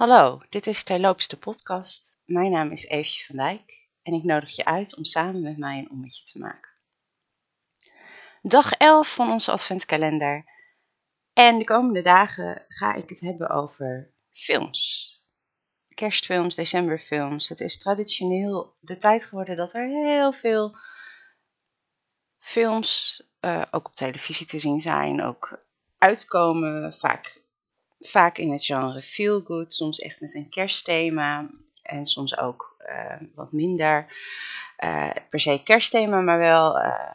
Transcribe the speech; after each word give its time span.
Hallo, 0.00 0.42
dit 0.48 0.66
is 0.66 0.82
Terloops 0.82 1.28
de 1.28 1.36
podcast. 1.36 2.18
Mijn 2.24 2.50
naam 2.50 2.70
is 2.70 2.86
Eefje 2.86 3.24
van 3.24 3.36
Dijk 3.36 3.88
en 4.02 4.12
ik 4.12 4.24
nodig 4.24 4.56
je 4.56 4.64
uit 4.64 4.96
om 4.96 5.04
samen 5.04 5.42
met 5.42 5.58
mij 5.58 5.78
een 5.78 5.90
ommetje 5.90 6.24
te 6.24 6.38
maken. 6.38 6.70
Dag 8.42 8.72
11 8.72 9.14
van 9.14 9.30
onze 9.30 9.52
adventkalender. 9.52 10.44
En 11.32 11.58
de 11.58 11.64
komende 11.64 12.02
dagen 12.02 12.64
ga 12.68 12.94
ik 12.94 13.08
het 13.08 13.20
hebben 13.20 13.50
over 13.50 14.14
films. 14.30 15.14
Kerstfilms, 15.94 16.54
decemberfilms. 16.54 17.48
Het 17.48 17.60
is 17.60 17.78
traditioneel 17.78 18.76
de 18.80 18.96
tijd 18.96 19.24
geworden 19.24 19.56
dat 19.56 19.74
er 19.74 19.88
heel 19.88 20.32
veel 20.32 20.76
films 22.38 23.22
uh, 23.40 23.62
ook 23.70 23.86
op 23.86 23.94
televisie 23.94 24.46
te 24.46 24.58
zien 24.58 24.80
zijn, 24.80 25.22
ook 25.22 25.64
uitkomen, 25.98 26.92
vaak 26.92 27.48
vaak 28.00 28.38
in 28.38 28.52
het 28.52 28.64
genre 28.64 29.02
feel 29.02 29.40
good, 29.40 29.72
soms 29.72 29.98
echt 29.98 30.20
met 30.20 30.34
een 30.34 30.48
kerstthema 30.48 31.50
en 31.82 32.06
soms 32.06 32.38
ook 32.38 32.76
uh, 32.88 33.28
wat 33.34 33.52
minder 33.52 34.06
uh, 34.78 35.10
per 35.28 35.40
se 35.40 35.60
kerstthema, 35.64 36.20
maar 36.20 36.38
wel 36.38 36.78
uh, 36.78 37.14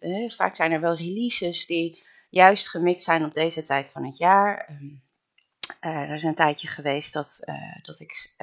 nou, 0.00 0.30
vaak 0.30 0.54
zijn 0.54 0.72
er 0.72 0.80
wel 0.80 0.94
releases 0.94 1.66
die 1.66 2.02
juist 2.30 2.70
gemikt 2.70 3.02
zijn 3.02 3.24
op 3.24 3.32
deze 3.32 3.62
tijd 3.62 3.90
van 3.90 4.04
het 4.04 4.16
jaar. 4.16 4.68
Um, 4.70 5.02
er 5.80 6.14
is 6.14 6.22
een 6.22 6.34
tijdje 6.34 6.68
geweest 6.68 7.12
dat, 7.12 7.44
dat 7.82 8.00
ik 8.00 8.34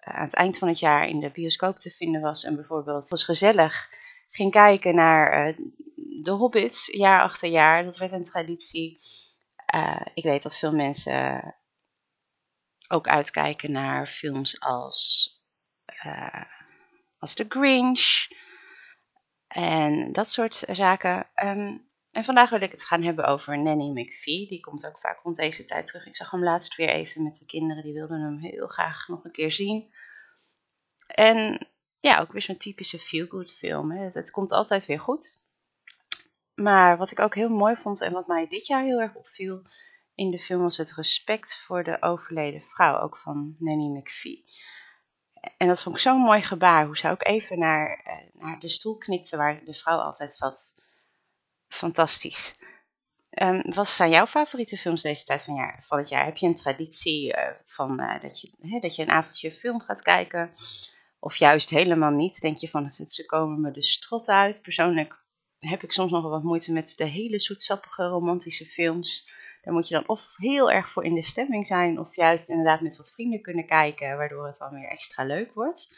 aan 0.00 0.24
het 0.24 0.34
eind 0.34 0.58
van 0.58 0.68
het 0.68 0.78
jaar 0.78 1.08
in 1.08 1.20
de 1.20 1.30
bioscoop 1.30 1.78
te 1.78 1.90
vinden 1.90 2.20
was 2.20 2.44
en 2.44 2.54
bijvoorbeeld 2.54 3.08
was 3.08 3.24
gezellig 3.24 3.90
ging 4.32 4.50
kijken 4.50 4.94
naar 4.94 5.56
The 6.22 6.30
Hobbit 6.30 6.88
jaar 6.92 7.22
achter 7.22 7.48
jaar. 7.48 7.84
Dat 7.84 7.98
werd 7.98 8.12
een 8.12 8.24
traditie. 8.24 8.96
Uh, 9.74 10.00
ik 10.14 10.22
weet 10.22 10.42
dat 10.42 10.58
veel 10.58 10.72
mensen 10.72 11.54
ook 12.88 13.08
uitkijken 13.08 13.72
naar 13.72 14.06
films 14.06 14.60
als, 14.60 15.30
uh, 16.04 16.44
als 17.18 17.34
The 17.34 17.44
Grinch 17.48 18.26
en 19.46 20.12
dat 20.12 20.30
soort 20.30 20.64
zaken. 20.68 21.30
Um, 21.44 21.90
en 22.10 22.24
vandaag 22.24 22.50
wil 22.50 22.60
ik 22.60 22.70
het 22.70 22.84
gaan 22.84 23.02
hebben 23.02 23.24
over 23.24 23.58
Nanny 23.58 23.90
McPhee. 23.90 24.46
Die 24.48 24.60
komt 24.60 24.86
ook 24.86 25.00
vaak 25.00 25.22
rond 25.22 25.36
deze 25.36 25.64
tijd 25.64 25.86
terug. 25.86 26.06
Ik 26.06 26.16
zag 26.16 26.30
hem 26.30 26.42
laatst 26.42 26.76
weer 26.76 26.88
even 26.88 27.22
met 27.22 27.36
de 27.36 27.46
kinderen. 27.46 27.82
Die 27.82 27.92
wilden 27.92 28.20
hem 28.20 28.38
heel 28.38 28.66
graag 28.66 29.08
nog 29.08 29.24
een 29.24 29.32
keer 29.32 29.52
zien. 29.52 29.94
En 31.06 31.68
ja, 32.00 32.20
ook 32.20 32.32
weer 32.32 32.42
zo'n 32.42 32.56
typische 32.56 32.98
feel-good 32.98 33.52
film. 33.52 33.92
Hè. 33.92 34.04
Het 34.04 34.30
komt 34.30 34.52
altijd 34.52 34.86
weer 34.86 35.00
goed. 35.00 35.46
Maar 36.54 36.96
wat 36.96 37.10
ik 37.10 37.20
ook 37.20 37.34
heel 37.34 37.48
mooi 37.48 37.76
vond 37.76 38.00
en 38.00 38.12
wat 38.12 38.26
mij 38.26 38.48
dit 38.48 38.66
jaar 38.66 38.82
heel 38.82 39.00
erg 39.00 39.14
opviel 39.14 39.62
in 40.14 40.30
de 40.30 40.38
film 40.38 40.62
was 40.62 40.76
het 40.76 40.94
respect 40.94 41.56
voor 41.56 41.84
de 41.84 42.02
overleden 42.02 42.62
vrouw, 42.62 43.00
ook 43.00 43.16
van 43.16 43.56
Nanny 43.58 43.98
McPhee. 43.98 44.44
En 45.56 45.66
dat 45.66 45.82
vond 45.82 45.94
ik 45.94 46.00
zo'n 46.00 46.20
mooi 46.20 46.42
gebaar, 46.42 46.86
hoe 46.86 46.96
ze 46.96 47.08
ook 47.08 47.24
even 47.24 47.58
naar, 47.58 48.00
eh, 48.04 48.42
naar 48.42 48.58
de 48.58 48.68
stoel 48.68 48.96
knikte 48.96 49.36
waar 49.36 49.64
de 49.64 49.74
vrouw 49.74 49.98
altijd 49.98 50.34
zat. 50.34 50.84
Fantastisch. 51.68 52.54
Um, 53.30 53.74
wat 53.74 53.88
zijn 53.88 54.10
jouw 54.10 54.26
favoriete 54.26 54.78
films 54.78 55.02
deze 55.02 55.24
tijd 55.24 55.42
van, 55.42 55.54
jaar, 55.54 55.82
van 55.86 55.98
het 55.98 56.08
jaar? 56.08 56.24
Heb 56.24 56.36
je 56.36 56.46
een 56.46 56.54
traditie 56.54 57.36
uh, 57.36 57.48
van, 57.64 58.00
uh, 58.00 58.22
dat, 58.22 58.40
je, 58.40 58.50
hè, 58.60 58.78
dat 58.78 58.96
je 58.96 59.02
een 59.02 59.10
avondje 59.10 59.52
film 59.52 59.80
gaat 59.80 60.02
kijken? 60.02 60.50
Of 61.18 61.36
juist 61.36 61.70
helemaal 61.70 62.10
niet? 62.10 62.40
Denk 62.40 62.56
je 62.56 62.68
van, 62.68 62.90
ze 62.90 63.26
komen 63.26 63.60
me 63.60 63.70
de 63.70 63.82
strot 63.82 64.28
uit? 64.28 64.62
Persoonlijk 64.62 65.21
heb 65.68 65.82
ik 65.82 65.92
soms 65.92 66.10
nog 66.10 66.22
wel 66.22 66.30
wat 66.30 66.42
moeite 66.42 66.72
met 66.72 66.94
de 66.96 67.04
hele 67.04 67.38
zoetsappige 67.38 68.06
romantische 68.06 68.66
films. 68.66 69.30
Daar 69.62 69.74
moet 69.74 69.88
je 69.88 69.94
dan 69.94 70.08
of 70.08 70.36
heel 70.36 70.70
erg 70.70 70.88
voor 70.90 71.04
in 71.04 71.14
de 71.14 71.22
stemming 71.22 71.66
zijn, 71.66 71.98
of 71.98 72.16
juist 72.16 72.48
inderdaad 72.48 72.80
met 72.80 72.96
wat 72.96 73.12
vrienden 73.12 73.42
kunnen 73.42 73.66
kijken, 73.66 74.16
waardoor 74.16 74.46
het 74.46 74.58
dan 74.58 74.74
weer 74.74 74.88
extra 74.88 75.24
leuk 75.24 75.54
wordt. 75.54 75.96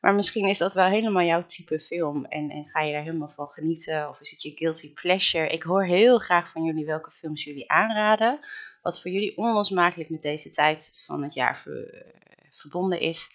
Maar 0.00 0.14
misschien 0.14 0.48
is 0.48 0.58
dat 0.58 0.74
wel 0.74 0.86
helemaal 0.86 1.22
jouw 1.22 1.44
type 1.44 1.80
film 1.80 2.24
en, 2.24 2.50
en 2.50 2.66
ga 2.66 2.80
je 2.80 2.92
daar 2.92 3.02
helemaal 3.02 3.28
van 3.28 3.48
genieten, 3.48 4.08
of 4.08 4.20
is 4.20 4.30
het 4.30 4.42
je 4.42 4.52
guilty 4.54 4.92
pleasure? 4.92 5.48
Ik 5.48 5.62
hoor 5.62 5.84
heel 5.84 6.18
graag 6.18 6.50
van 6.50 6.64
jullie 6.64 6.86
welke 6.86 7.10
films 7.10 7.44
jullie 7.44 7.70
aanraden, 7.70 8.40
wat 8.82 9.00
voor 9.02 9.10
jullie 9.10 9.36
onlosmakelijk 9.36 10.10
met 10.10 10.22
deze 10.22 10.50
tijd 10.50 11.02
van 11.06 11.22
het 11.22 11.34
jaar 11.34 11.64
verbonden 12.50 13.00
is. 13.00 13.30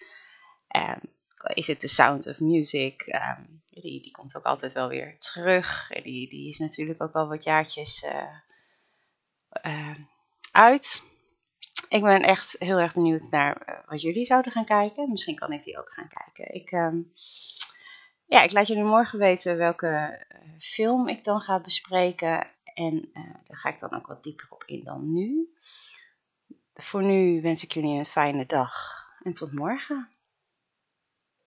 Um, 0.76 1.12
is 1.44 1.66
het 1.66 1.80
The 1.80 1.88
Sound 1.88 2.26
of 2.26 2.40
Music. 2.40 3.06
Um, 3.06 3.62
die, 3.64 4.02
die 4.02 4.10
komt 4.10 4.36
ook 4.36 4.44
altijd 4.44 4.72
wel 4.72 4.88
weer 4.88 5.18
terug. 5.18 5.88
Die, 6.02 6.28
die 6.28 6.48
is 6.48 6.58
natuurlijk 6.58 7.02
ook 7.02 7.12
al 7.12 7.28
wat 7.28 7.44
jaartjes 7.44 8.02
uh, 8.02 8.36
uh, 9.66 9.98
uit. 10.52 11.02
Ik 11.88 12.02
ben 12.02 12.22
echt 12.22 12.56
heel 12.58 12.78
erg 12.78 12.94
benieuwd 12.94 13.30
naar 13.30 13.62
uh, 13.68 13.74
wat 13.86 14.00
jullie 14.00 14.24
zouden 14.24 14.52
gaan 14.52 14.64
kijken. 14.64 15.10
Misschien 15.10 15.34
kan 15.34 15.52
ik 15.52 15.62
die 15.62 15.78
ook 15.78 15.92
gaan 15.92 16.08
kijken. 16.08 16.54
Ik, 16.54 16.72
um, 16.72 17.12
ja, 18.26 18.42
ik 18.42 18.52
laat 18.52 18.66
jullie 18.66 18.84
morgen 18.84 19.18
weten 19.18 19.56
welke 19.56 20.24
film 20.58 21.08
ik 21.08 21.24
dan 21.24 21.40
ga 21.40 21.60
bespreken. 21.60 22.46
En 22.74 23.10
daar 23.44 23.56
ga 23.56 23.68
ik 23.68 23.78
dan 23.78 23.94
ook 23.94 24.06
wat 24.06 24.22
dieper 24.22 24.46
op 24.50 24.64
in 24.66 24.84
dan 24.84 25.12
nu. 25.12 25.54
Voor 26.74 27.02
nu 27.02 27.42
wens 27.42 27.62
ik 27.62 27.72
jullie 27.72 27.98
een 27.98 28.06
fijne 28.06 28.46
dag 28.46 29.04
en 29.22 29.32
tot 29.32 29.52
morgen. 29.52 30.13